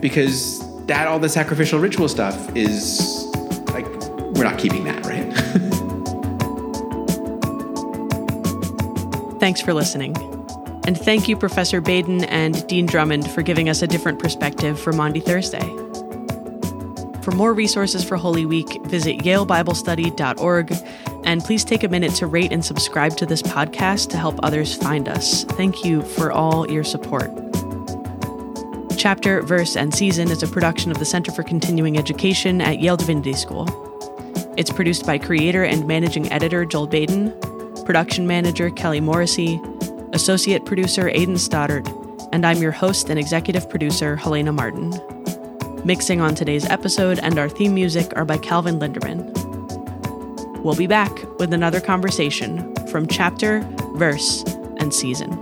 because 0.00 0.64
that 0.86 1.06
all 1.06 1.18
the 1.18 1.28
sacrificial 1.28 1.78
ritual 1.78 2.08
stuff 2.08 2.56
is 2.56 3.26
like 3.72 3.86
we're 4.34 4.44
not 4.44 4.58
keeping 4.58 4.84
that, 4.84 5.04
right? 5.04 5.26
Thanks 9.40 9.60
for 9.60 9.72
listening. 9.72 10.16
And 10.86 10.98
thank 10.98 11.28
you, 11.28 11.36
Professor 11.36 11.80
Baden 11.80 12.24
and 12.24 12.66
Dean 12.66 12.86
Drummond, 12.86 13.30
for 13.30 13.42
giving 13.42 13.68
us 13.68 13.82
a 13.82 13.86
different 13.86 14.18
perspective 14.18 14.80
for 14.80 14.92
Maundy 14.92 15.20
Thursday. 15.20 15.68
For 17.22 17.32
more 17.32 17.52
resources 17.52 18.02
for 18.02 18.16
Holy 18.16 18.46
Week, 18.46 18.66
visit 18.86 19.18
yalebiblestudy.org 19.18 20.72
and 21.24 21.44
please 21.44 21.62
take 21.62 21.82
a 21.82 21.88
minute 21.88 22.14
to 22.14 22.26
rate 22.26 22.52
and 22.52 22.64
subscribe 22.64 23.18
to 23.18 23.26
this 23.26 23.42
podcast 23.42 24.08
to 24.10 24.16
help 24.16 24.40
others 24.42 24.74
find 24.74 25.10
us. 25.10 25.44
Thank 25.44 25.84
you 25.84 26.00
for 26.00 26.32
all 26.32 26.70
your 26.70 26.84
support. 26.84 27.30
Chapter, 28.96 29.42
Verse, 29.42 29.76
and 29.76 29.94
Season 29.94 30.30
is 30.30 30.42
a 30.42 30.48
production 30.48 30.90
of 30.90 30.98
the 30.98 31.04
Center 31.04 31.30
for 31.30 31.42
Continuing 31.42 31.98
Education 31.98 32.62
at 32.62 32.80
Yale 32.80 32.96
Divinity 32.96 33.34
School. 33.34 33.66
It's 34.56 34.70
produced 34.70 35.04
by 35.04 35.18
creator 35.18 35.64
and 35.64 35.86
managing 35.86 36.32
editor 36.32 36.64
Joel 36.64 36.86
Baden, 36.86 37.38
production 37.88 38.26
manager 38.26 38.68
Kelly 38.68 39.00
Morrissey, 39.00 39.58
associate 40.12 40.66
producer 40.66 41.08
Aidan 41.08 41.38
Stoddard, 41.38 41.88
and 42.32 42.44
I'm 42.44 42.58
your 42.58 42.70
host 42.70 43.08
and 43.08 43.18
executive 43.18 43.70
producer 43.70 44.14
Helena 44.14 44.52
Martin. 44.52 44.92
Mixing 45.86 46.20
on 46.20 46.34
today's 46.34 46.66
episode 46.66 47.18
and 47.18 47.38
our 47.38 47.48
theme 47.48 47.72
music 47.72 48.12
are 48.14 48.26
by 48.26 48.36
Calvin 48.36 48.78
Linderman. 48.78 49.32
We'll 50.62 50.76
be 50.76 50.86
back 50.86 51.10
with 51.38 51.54
another 51.54 51.80
conversation 51.80 52.74
from 52.88 53.06
chapter, 53.06 53.60
verse, 53.94 54.44
and 54.76 54.92
season. 54.92 55.32